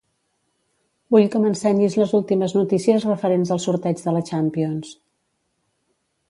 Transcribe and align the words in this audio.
Vull 1.15 1.27
que 1.35 1.41
m'ensenyis 1.43 1.97
les 2.03 2.13
últimes 2.19 2.55
notícies 2.61 3.05
referents 3.11 3.53
al 3.57 3.63
sorteig 3.67 4.03
de 4.07 4.15
la 4.17 4.25
Champions. 4.31 4.91